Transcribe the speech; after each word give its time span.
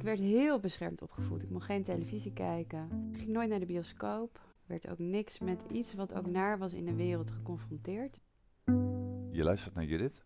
Ik 0.00 0.06
werd 0.06 0.20
heel 0.20 0.60
beschermd 0.60 1.02
opgevoed. 1.02 1.42
Ik 1.42 1.50
mocht 1.50 1.64
geen 1.64 1.82
televisie 1.82 2.32
kijken. 2.32 3.10
Ik 3.12 3.18
ging 3.18 3.30
nooit 3.30 3.48
naar 3.48 3.58
de 3.58 3.66
bioscoop. 3.66 4.40
Werd 4.66 4.88
ook 4.88 4.98
niks 4.98 5.38
met 5.38 5.60
iets 5.72 5.94
wat 5.94 6.14
ook 6.14 6.26
naar 6.26 6.58
was 6.58 6.72
in 6.72 6.84
de 6.84 6.94
wereld 6.94 7.30
geconfronteerd. 7.30 8.20
Je 9.30 9.42
luistert 9.42 9.74
naar 9.74 9.84
Judith. 9.84 10.24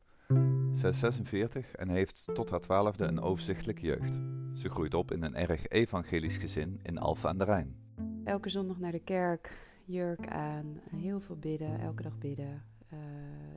Zij 0.72 0.90
is 0.90 0.98
46 0.98 1.74
en 1.74 1.88
heeft 1.88 2.24
tot 2.34 2.50
haar 2.50 2.60
twaalfde 2.60 3.04
een 3.04 3.20
overzichtelijke 3.20 3.86
jeugd. 3.86 4.12
Ze 4.54 4.70
groeit 4.70 4.94
op 4.94 5.12
in 5.12 5.22
een 5.22 5.34
erg 5.34 5.68
evangelisch 5.68 6.36
gezin 6.36 6.80
in 6.82 6.98
Alphen 6.98 7.28
aan 7.28 7.38
de 7.38 7.44
Rijn. 7.44 7.76
Elke 8.24 8.48
zondag 8.48 8.78
naar 8.78 8.92
de 8.92 9.04
kerk, 9.04 9.52
jurk 9.84 10.26
aan, 10.26 10.80
heel 10.96 11.20
veel 11.20 11.36
bidden, 11.36 11.80
elke 11.80 12.02
dag 12.02 12.18
bidden. 12.18 12.62
Uh, 12.92 12.98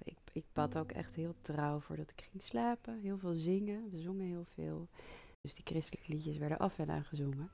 ik, 0.03 0.17
ik 0.31 0.45
bad 0.53 0.77
ook 0.77 0.91
echt 0.91 1.15
heel 1.15 1.35
trouw 1.41 1.79
voordat 1.79 2.11
ik 2.11 2.27
ging 2.31 2.43
slapen. 2.43 2.99
Heel 2.99 3.17
veel 3.17 3.33
zingen, 3.33 3.89
we 3.91 3.97
zongen 3.97 4.25
heel 4.25 4.45
veel. 4.53 4.87
Dus 5.47 5.55
die 5.55 5.65
christelijke 5.65 6.11
liedjes 6.11 6.37
werden 6.37 6.57
af 6.57 6.79
en 6.79 6.89
aan 6.89 7.03
gezongen. 7.03 7.49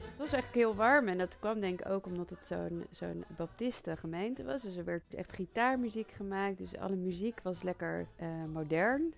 Het 0.00 0.18
was 0.18 0.32
eigenlijk 0.32 0.54
heel 0.54 0.74
warm 0.74 1.08
en 1.08 1.18
dat 1.18 1.38
kwam 1.38 1.60
denk 1.60 1.80
ik 1.80 1.88
ook 1.88 2.06
omdat 2.06 2.30
het 2.30 2.46
zo'n 2.46 2.86
zo'n 2.90 3.24
baptiste 3.36 3.96
gemeente 3.96 4.44
was. 4.44 4.62
Dus 4.62 4.76
er 4.76 4.84
werd 4.84 5.14
echt 5.14 5.32
gitaarmuziek 5.32 6.10
gemaakt, 6.10 6.58
dus 6.58 6.76
alle 6.76 6.96
muziek 6.96 7.40
was 7.42 7.62
lekker 7.62 8.06
uh, 8.20 8.44
modern. 8.52 9.14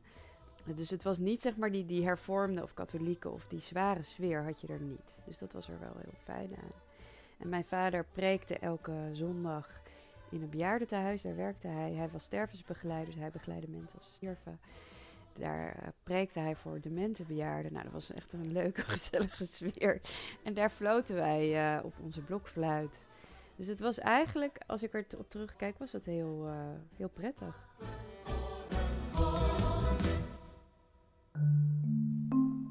Dus 0.65 0.91
het 0.91 1.03
was 1.03 1.19
niet 1.19 1.43
zeg 1.43 1.57
maar 1.57 1.71
die, 1.71 1.87
die 1.87 2.05
hervormde 2.05 2.63
of 2.63 2.75
katholieke 2.75 3.29
of 3.29 3.47
die 3.47 3.61
zware 3.61 4.03
sfeer 4.03 4.45
had 4.45 4.61
je 4.61 4.67
er 4.67 4.81
niet. 4.81 5.15
Dus 5.25 5.39
dat 5.39 5.53
was 5.53 5.69
er 5.69 5.81
wel 5.81 5.95
heel 5.95 6.19
fijn 6.25 6.57
aan. 6.57 6.73
En 7.39 7.49
mijn 7.49 7.65
vader 7.65 8.05
preekte 8.13 8.59
elke 8.59 9.09
zondag 9.13 9.85
in 10.31 10.43
een 10.43 10.51
bejaardentehuis. 10.51 11.23
Daar 11.23 11.37
werkte 11.37 11.69
hij. 11.69 11.93
Hij 11.93 12.09
was 12.13 12.23
stervensbegeleider, 12.23 13.11
dus 13.13 13.21
hij 13.21 13.31
begeleidde 13.31 13.69
mensen 13.71 13.99
als 13.99 14.07
ze 14.07 14.13
sterven. 14.13 14.59
Daar 15.39 15.77
uh, 15.77 15.89
preekte 16.03 16.39
hij 16.39 16.57
voor 16.57 16.81
demente 16.81 17.25
bejaarden. 17.25 17.73
Nou, 17.73 17.85
dat 17.85 17.93
was 17.93 18.13
echt 18.13 18.33
een 18.33 18.53
leuke, 18.53 18.81
gezellige 18.97 19.47
sfeer. 19.47 20.01
En 20.43 20.55
daar 20.55 20.71
floten 20.71 21.15
wij 21.15 21.77
uh, 21.77 21.85
op 21.85 21.95
onze 22.03 22.21
blokfluit. 22.21 23.05
Dus 23.57 23.67
het 23.67 23.81
was 23.81 23.99
eigenlijk, 23.99 24.59
als 24.67 24.83
ik 24.83 24.95
er 24.95 25.05
op 25.19 25.31
terugkijk, 25.31 25.79
was 25.79 25.93
het 25.93 26.05
heel, 26.05 26.47
uh, 26.47 26.53
heel 26.97 27.09
prettig. 27.09 27.69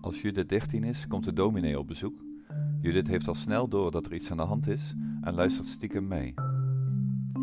Als 0.02 0.21
Judith 0.21 0.49
13 0.49 0.83
is, 0.83 1.08
komt 1.08 1.23
de 1.23 1.33
dominee 1.33 1.80
op 1.80 1.87
bezoek. 1.87 2.23
Judith 2.81 3.08
heeft 3.08 3.27
al 3.27 3.35
snel 3.35 3.67
door 3.67 3.91
dat 3.91 4.05
er 4.05 4.13
iets 4.13 4.31
aan 4.31 4.37
de 4.37 4.43
hand 4.43 4.67
is 4.67 4.93
en 5.21 5.33
luistert 5.33 5.67
stiekem 5.67 6.08
mee. 6.08 6.33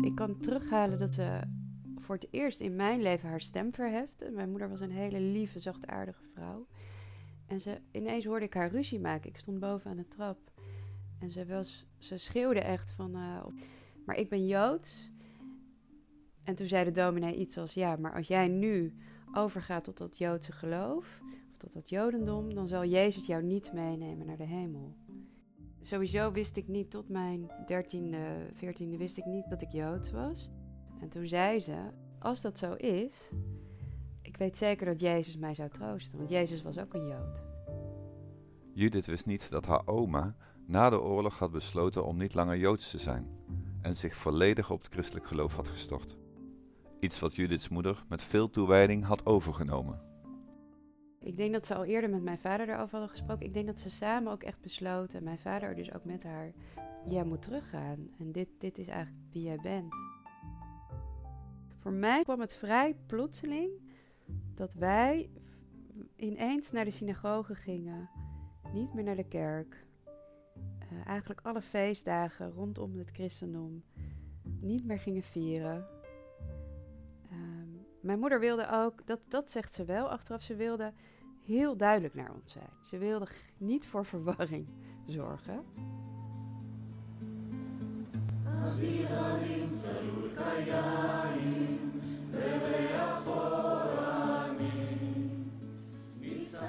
Ik 0.01 0.15
kan 0.15 0.39
terughalen 0.39 0.99
dat 0.99 1.13
ze 1.13 1.39
voor 1.97 2.15
het 2.15 2.27
eerst 2.31 2.59
in 2.59 2.75
mijn 2.75 3.01
leven 3.01 3.29
haar 3.29 3.41
stem 3.41 3.73
verhefte. 3.73 4.31
Mijn 4.31 4.49
moeder 4.49 4.69
was 4.69 4.81
een 4.81 4.91
hele 4.91 5.19
lieve, 5.19 5.59
zachtaardige 5.59 6.23
vrouw. 6.33 6.67
En 7.47 7.61
ze, 7.61 7.79
ineens 7.91 8.25
hoorde 8.25 8.45
ik 8.45 8.53
haar 8.53 8.71
ruzie 8.71 8.99
maken. 8.99 9.29
Ik 9.29 9.37
stond 9.37 9.59
boven 9.59 9.89
aan 9.89 9.97
de 9.97 10.07
trap. 10.07 10.37
En 11.19 11.31
ze, 11.31 11.45
was, 11.45 11.85
ze 11.97 12.17
schreeuwde 12.17 12.59
echt 12.59 12.91
van... 12.91 13.15
Uh, 13.15 13.45
maar 14.05 14.15
ik 14.15 14.29
ben 14.29 14.47
Joods. 14.47 15.11
En 16.43 16.55
toen 16.55 16.67
zei 16.67 16.83
de 16.83 16.91
dominee 16.91 17.35
iets 17.35 17.57
als... 17.57 17.73
Ja, 17.73 17.95
maar 17.95 18.13
als 18.13 18.27
jij 18.27 18.47
nu 18.47 18.93
overgaat 19.33 19.83
tot 19.83 19.97
dat 19.97 20.17
Joodse 20.17 20.51
geloof... 20.51 21.21
of 21.51 21.57
tot 21.57 21.73
dat 21.73 21.89
Jodendom... 21.89 22.53
dan 22.53 22.67
zal 22.67 22.85
Jezus 22.85 23.25
jou 23.25 23.43
niet 23.43 23.73
meenemen 23.73 24.25
naar 24.25 24.37
de 24.37 24.43
hemel. 24.43 24.95
Sowieso 25.83 26.31
wist 26.31 26.57
ik 26.57 26.67
niet 26.67 26.91
tot 26.91 27.09
mijn 27.09 27.51
dertiende, 27.65 28.49
veertiende... 28.53 28.97
wist 28.97 29.17
ik 29.17 29.25
niet 29.25 29.49
dat 29.49 29.61
ik 29.61 29.71
Joods 29.71 30.11
was... 30.11 30.51
En 30.99 31.09
toen 31.09 31.27
zei 31.27 31.59
ze: 31.59 31.75
Als 32.19 32.41
dat 32.41 32.57
zo 32.57 32.73
is, 32.73 33.29
ik 34.21 34.37
weet 34.37 34.57
zeker 34.57 34.85
dat 34.85 34.99
Jezus 34.99 35.37
mij 35.37 35.53
zou 35.53 35.69
troosten, 35.69 36.17
want 36.17 36.29
Jezus 36.29 36.61
was 36.61 36.77
ook 36.77 36.93
een 36.93 37.07
Jood. 37.07 37.43
Judith 38.73 39.05
wist 39.05 39.25
niet 39.25 39.49
dat 39.49 39.65
haar 39.65 39.87
oma 39.87 40.35
na 40.65 40.89
de 40.89 41.01
oorlog 41.01 41.39
had 41.39 41.51
besloten 41.51 42.05
om 42.05 42.17
niet 42.17 42.33
langer 42.33 42.57
Joods 42.57 42.91
te 42.91 42.97
zijn 42.97 43.27
en 43.81 43.95
zich 43.95 44.15
volledig 44.15 44.71
op 44.71 44.81
het 44.81 44.93
christelijk 44.93 45.27
geloof 45.27 45.55
had 45.55 45.67
gestort. 45.67 46.17
Iets 46.99 47.19
wat 47.19 47.35
Judiths 47.35 47.69
moeder 47.69 48.03
met 48.07 48.21
veel 48.21 48.49
toewijding 48.49 49.05
had 49.05 49.25
overgenomen. 49.25 50.12
Ik 51.23 51.37
denk 51.37 51.53
dat 51.53 51.65
ze 51.65 51.75
al 51.75 51.85
eerder 51.85 52.09
met 52.09 52.23
mijn 52.23 52.37
vader 52.37 52.65
daarover 52.65 52.91
hadden 52.91 53.09
gesproken. 53.09 53.45
Ik 53.45 53.53
denk 53.53 53.65
dat 53.65 53.79
ze 53.79 53.89
samen 53.89 54.31
ook 54.31 54.43
echt 54.43 54.61
besloten, 54.61 55.17
en 55.17 55.23
mijn 55.23 55.39
vader 55.39 55.75
dus 55.75 55.93
ook 55.93 56.05
met 56.05 56.23
haar, 56.23 56.51
jij 57.09 57.23
moet 57.23 57.41
teruggaan. 57.41 58.09
En 58.19 58.31
dit, 58.31 58.49
dit 58.57 58.77
is 58.77 58.87
eigenlijk 58.87 59.23
wie 59.31 59.43
jij 59.43 59.59
bent. 59.61 59.93
Voor 61.79 61.91
mij 61.91 62.23
kwam 62.23 62.39
het 62.39 62.55
vrij 62.55 62.95
plotseling 63.05 63.71
dat 64.53 64.73
wij 64.73 65.29
ineens 66.15 66.71
naar 66.71 66.85
de 66.85 66.91
synagoge 66.91 67.55
gingen, 67.55 68.09
niet 68.73 68.93
meer 68.93 69.03
naar 69.03 69.15
de 69.15 69.27
kerk. 69.27 69.85
Uh, 70.91 71.07
eigenlijk 71.07 71.41
alle 71.43 71.61
feestdagen 71.61 72.51
rondom 72.51 72.97
het 72.97 73.09
christendom 73.09 73.83
niet 74.59 74.85
meer 74.85 74.99
gingen 74.99 75.23
vieren. 75.23 75.87
Uh, 77.31 77.37
mijn 78.01 78.19
moeder 78.19 78.39
wilde 78.39 78.69
ook, 78.69 79.07
dat, 79.07 79.19
dat 79.27 79.51
zegt 79.51 79.73
ze 79.73 79.85
wel 79.85 80.09
achteraf, 80.09 80.41
ze 80.41 80.55
wilde 80.55 80.93
heel 81.45 81.77
duidelijk 81.77 82.13
naar 82.13 82.31
ons 82.33 82.51
zijn. 82.51 82.69
Ze 82.81 82.97
wilde 82.97 83.27
niet 83.57 83.87
voor 83.87 84.05
verwarring 84.05 84.67
zorgen. 85.05 85.63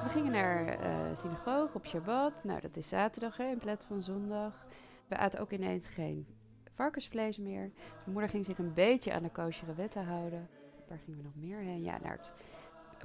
We 0.03 0.11
gingen 0.11 0.33
naar 0.33 0.81
uh, 0.81 1.17
synagoge 1.17 1.75
op 1.75 1.87
Shabbat. 1.87 2.45
Nou, 2.45 2.61
dat 2.61 2.77
is 2.77 2.89
zaterdag 2.89 3.37
hè, 3.37 3.51
in 3.51 3.59
plaats 3.59 3.85
van 3.85 4.03
zondag. 4.03 4.67
We 5.09 5.17
aten 5.17 5.41
ook 5.41 5.51
ineens 5.51 5.89
geen 5.89 6.27
varkensvlees 6.75 7.39
meer. 7.39 7.71
Mijn 7.71 8.13
moeder 8.13 8.31
ging 8.31 8.45
zich 8.45 8.59
een 8.59 8.75
beetje 8.75 9.13
aan 9.13 9.23
de 9.23 9.31
koosjere 9.31 9.75
wetten 9.75 10.05
houden. 10.05 10.49
Waar 10.89 10.99
gingen 10.99 11.19
we 11.19 11.25
nog 11.25 11.37
meer 11.37 11.59
heen? 11.59 11.83
Ja, 11.83 11.99
naar 12.03 12.17
het 12.17 12.33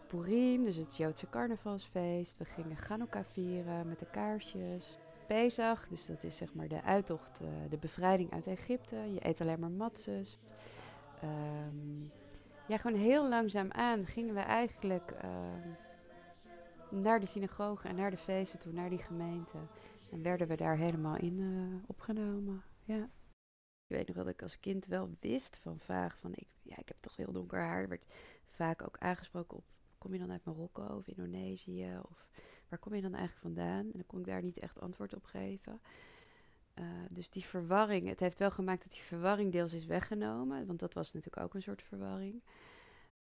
Purim, 0.07 0.63
dus 0.63 0.75
het 0.75 0.97
Joodse 0.97 1.29
carnavalsfeest. 1.29 2.37
We 2.37 2.45
gingen 2.45 2.77
Chanukka 2.77 3.23
vieren 3.23 3.87
met 3.87 3.99
de 3.99 4.05
kaarsjes. 4.11 4.97
Pesach, 5.27 5.87
dus 5.87 6.05
dat 6.05 6.23
is 6.23 6.37
zeg 6.37 6.53
maar 6.53 6.67
de 6.67 6.83
uittocht, 6.83 7.41
uh, 7.41 7.47
de 7.69 7.77
bevrijding 7.77 8.31
uit 8.31 8.47
Egypte. 8.47 8.95
Je 8.95 9.27
eet 9.27 9.41
alleen 9.41 9.59
maar 9.59 9.71
matzes. 9.71 10.39
Um, 11.23 12.11
ja, 12.67 12.77
gewoon 12.77 12.99
heel 12.99 13.29
langzaam 13.29 13.71
aan 13.71 14.05
gingen 14.05 14.33
we 14.33 14.39
eigenlijk 14.39 15.11
uh, 15.23 15.31
naar 17.01 17.19
de 17.19 17.25
synagoge 17.25 17.87
en 17.87 17.95
naar 17.95 18.11
de 18.11 18.17
feesten 18.17 18.59
toe, 18.59 18.73
naar 18.73 18.89
die 18.89 19.03
gemeente. 19.03 19.57
En 20.11 20.23
werden 20.23 20.47
we 20.47 20.55
daar 20.55 20.77
helemaal 20.77 21.15
in 21.17 21.39
uh, 21.39 21.83
opgenomen. 21.87 22.63
Ja. 22.83 23.09
Ik 23.87 23.95
weet 23.95 24.07
nog 24.07 24.15
dat 24.15 24.27
ik 24.27 24.41
als 24.41 24.59
kind 24.59 24.85
wel 24.85 25.09
wist 25.19 25.57
van 25.57 25.79
vaag 25.79 26.17
van 26.17 26.31
ik, 26.35 26.47
ja, 26.61 26.77
ik 26.77 26.87
heb 26.87 26.97
toch 26.99 27.15
heel 27.15 27.31
donker 27.31 27.59
haar. 27.59 27.87
werd 27.87 28.03
vaak 28.45 28.81
ook 28.81 28.97
aangesproken 28.97 29.57
op 29.57 29.63
kom 29.99 30.13
je 30.13 30.19
dan 30.19 30.31
uit 30.31 30.45
Marokko 30.45 30.83
of 30.83 31.07
Indonesië? 31.07 31.99
Of 32.09 32.27
waar 32.69 32.79
kom 32.79 32.95
je 32.95 33.01
dan 33.01 33.13
eigenlijk 33.13 33.41
vandaan? 33.41 33.85
En 33.85 33.91
dan 33.93 34.05
kon 34.05 34.19
ik 34.19 34.25
daar 34.25 34.41
niet 34.41 34.59
echt 34.59 34.79
antwoord 34.79 35.13
op 35.15 35.23
geven. 35.23 35.81
Uh, 36.75 36.85
dus 37.09 37.29
die 37.29 37.43
verwarring, 37.45 38.07
het 38.07 38.19
heeft 38.19 38.39
wel 38.39 38.51
gemaakt 38.51 38.83
dat 38.83 38.91
die 38.91 39.01
verwarring 39.01 39.51
deels 39.51 39.73
is 39.73 39.85
weggenomen. 39.85 40.65
Want 40.65 40.79
dat 40.79 40.93
was 40.93 41.11
natuurlijk 41.11 41.43
ook 41.43 41.53
een 41.53 41.61
soort 41.61 41.83
verwarring. 41.83 42.43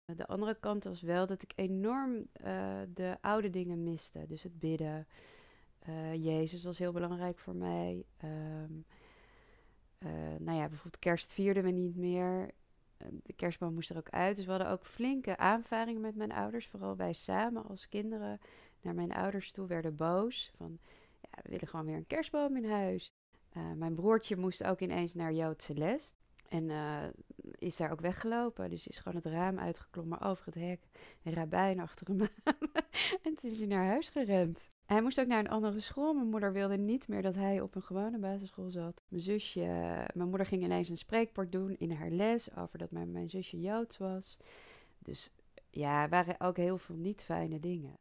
Uh, 0.06 0.16
de 0.16 0.26
andere 0.26 0.54
kant 0.54 0.84
was 0.84 1.02
wel 1.02 1.26
dat 1.26 1.42
ik 1.42 1.52
enorm 1.54 2.14
uh, 2.14 2.80
de 2.88 3.16
oude 3.20 3.50
dingen 3.50 3.82
miste. 3.82 4.26
Dus 4.26 4.42
het 4.42 4.58
bidden. 4.58 5.06
Jezus 6.12 6.64
was 6.64 6.78
heel 6.78 6.92
belangrijk 6.92 7.38
voor 7.38 7.54
mij. 7.56 8.04
Um, 8.24 8.84
nou 10.38 10.58
ja, 10.58 10.68
bijvoorbeeld 10.68 10.98
kerst 10.98 11.32
vierden 11.32 11.62
we 11.62 11.70
niet 11.70 11.96
meer 11.96 12.50
de 13.22 13.32
kerstboom 13.32 13.74
moest 13.74 13.90
er 13.90 13.96
ook 13.96 14.10
uit. 14.10 14.36
Dus 14.36 14.44
we 14.44 14.50
hadden 14.50 14.70
ook 14.70 14.86
flinke 14.86 15.36
aanvaringen 15.36 16.00
met 16.00 16.16
mijn 16.16 16.32
ouders. 16.32 16.66
Vooral 16.66 16.96
wij 16.96 17.12
samen 17.12 17.66
als 17.68 17.88
kinderen 17.88 18.40
naar 18.80 18.94
mijn 18.94 19.12
ouders 19.12 19.52
toe 19.52 19.66
werden 19.66 19.96
boos. 19.96 20.52
Van, 20.56 20.78
ja, 21.20 21.42
we 21.42 21.50
willen 21.50 21.68
gewoon 21.68 21.86
weer 21.86 21.96
een 21.96 22.06
kerstboom 22.06 22.56
in 22.56 22.70
huis. 22.70 23.12
Uh, 23.56 23.72
mijn 23.72 23.94
broertje 23.94 24.36
moest 24.36 24.64
ook 24.64 24.80
ineens 24.80 25.14
naar 25.14 25.32
Joodse 25.32 25.74
les. 25.74 26.14
En 26.48 26.64
uh, 26.70 27.02
is 27.58 27.76
daar 27.76 27.92
ook 27.92 28.00
weggelopen. 28.00 28.70
Dus 28.70 28.86
is 28.86 28.98
gewoon 28.98 29.22
het 29.22 29.32
raam 29.32 29.58
uitgeklommen 29.58 30.20
over 30.20 30.46
het 30.46 30.54
hek. 30.54 30.80
En 31.22 31.32
rabbijn 31.32 31.80
achter 31.80 32.06
hem 32.06 32.20
aan. 32.20 32.70
en 33.22 33.34
toen 33.34 33.50
is 33.50 33.58
hij 33.58 33.66
naar 33.66 33.86
huis 33.86 34.08
gerend. 34.08 34.72
Hij 34.84 35.02
moest 35.02 35.20
ook 35.20 35.26
naar 35.26 35.38
een 35.38 35.48
andere 35.48 35.80
school. 35.80 36.14
Mijn 36.14 36.28
moeder 36.28 36.52
wilde 36.52 36.76
niet 36.76 37.08
meer 37.08 37.22
dat 37.22 37.34
hij 37.34 37.60
op 37.60 37.74
een 37.74 37.82
gewone 37.82 38.18
basisschool 38.18 38.70
zat. 38.70 39.00
Mijn 39.08 39.22
zusje, 39.22 39.64
mijn 40.14 40.28
moeder 40.28 40.46
ging 40.46 40.62
ineens 40.62 40.88
een 40.88 40.98
spreekwoord 40.98 41.52
doen 41.52 41.76
in 41.78 41.90
haar 41.90 42.10
les 42.10 42.56
over 42.56 42.78
dat 42.78 42.90
mijn, 42.90 43.12
mijn 43.12 43.28
zusje 43.28 43.60
Joods 43.60 43.98
was. 43.98 44.38
Dus 44.98 45.30
ja, 45.70 46.08
waren 46.08 46.40
ook 46.40 46.56
heel 46.56 46.78
veel 46.78 46.96
niet 46.96 47.22
fijne 47.22 47.60
dingen. 47.60 47.96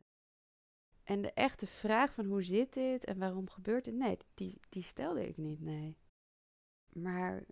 En 1.04 1.22
de 1.22 1.32
echte 1.34 1.68
vraag 1.68 2.14
van 2.14 2.26
hoe 2.26 2.44
zit 2.44 2.74
dit 2.74 3.06
en 3.06 3.20
waarom 3.20 3.50
gebeurt 3.50 3.86
het, 3.86 3.96
nee, 3.96 4.18
die, 4.34 4.60
die 4.70 4.84
stelde 4.84 5.28
ik 5.28 5.38
niet, 5.38 5.62
nee. 5.62 5.98
Maar 6.94 7.44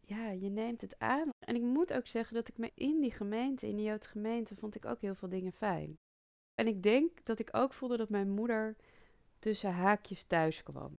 ja, 0.00 0.30
je 0.30 0.48
neemt 0.48 0.80
het 0.80 0.98
aan. 0.98 1.28
En 1.46 1.54
ik 1.54 1.62
moet 1.62 1.92
ook 1.92 2.06
zeggen 2.06 2.34
dat 2.34 2.48
ik 2.48 2.58
me 2.58 2.70
in 2.74 3.00
die 3.00 3.10
gemeente, 3.10 3.66
in 3.66 3.76
de 3.76 3.82
Joodse 3.82 4.08
gemeente, 4.10 4.56
vond 4.56 4.74
ik 4.74 4.84
ook 4.84 5.00
heel 5.00 5.14
veel 5.14 5.28
dingen 5.28 5.52
fijn. 5.52 5.98
En 6.60 6.66
ik 6.66 6.82
denk 6.82 7.24
dat 7.24 7.38
ik 7.38 7.48
ook 7.52 7.72
voelde 7.72 7.96
dat 7.96 8.08
mijn 8.08 8.30
moeder 8.30 8.76
tussen 9.38 9.72
haakjes 9.72 10.24
thuis 10.24 10.62
kwam. 10.62 10.98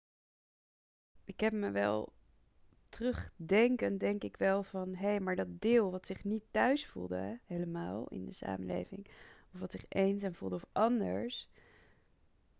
Ik 1.24 1.40
heb 1.40 1.52
me 1.52 1.70
wel 1.70 2.12
terugdenkend, 2.88 4.00
denk 4.00 4.22
ik 4.22 4.36
wel 4.36 4.62
van, 4.62 4.94
hé, 4.94 5.06
hey, 5.06 5.20
maar 5.20 5.36
dat 5.36 5.60
deel 5.60 5.90
wat 5.90 6.06
zich 6.06 6.24
niet 6.24 6.44
thuis 6.50 6.86
voelde, 6.86 7.40
helemaal 7.44 8.08
in 8.08 8.24
de 8.24 8.32
samenleving, 8.32 9.06
of 9.52 9.60
wat 9.60 9.70
zich 9.70 9.84
eenzaam 9.88 10.34
voelde 10.34 10.54
of 10.54 10.66
anders, 10.72 11.48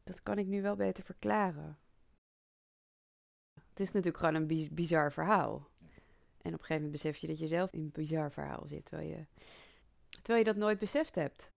dat 0.05 0.23
kan 0.23 0.39
ik 0.39 0.47
nu 0.47 0.63
wel 0.63 0.77
beter 0.77 1.05
verklaren. 1.05 1.79
Het 3.69 3.81
is 3.81 3.93
natuurlijk 3.93 4.25
gewoon 4.25 4.35
een 4.35 4.69
bizar 4.75 5.13
verhaal. 5.13 5.69
En 6.43 6.53
op 6.55 6.59
een 6.59 6.59
gegeven 6.59 6.75
moment 6.75 6.93
besef 6.93 7.17
je 7.17 7.27
dat 7.27 7.39
je 7.39 7.49
zelf 7.49 7.73
in 7.73 7.81
een 7.81 7.91
bizar 7.91 8.33
verhaal 8.33 8.67
zit, 8.67 8.85
terwijl 8.85 9.09
je, 9.09 9.27
terwijl 10.09 10.39
je 10.39 10.53
dat 10.53 10.57
nooit 10.57 10.79
beseft 10.79 11.15
hebt. 11.15 11.51